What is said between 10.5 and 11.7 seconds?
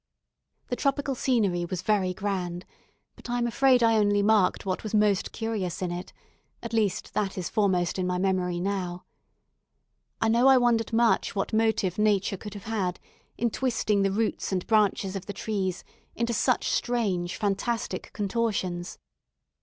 wondered much what